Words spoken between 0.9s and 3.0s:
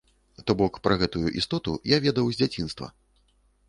гэтую істоту я ведаў з дзяцінства.